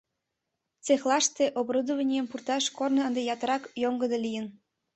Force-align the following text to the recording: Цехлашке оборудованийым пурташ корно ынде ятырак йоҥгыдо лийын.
Цехлашке 0.85 1.45
оборудованийым 1.59 2.25
пурташ 2.31 2.65
корно 2.77 3.01
ынде 3.07 3.21
ятырак 3.33 3.63
йоҥгыдо 3.81 4.17
лийын. 4.25 4.47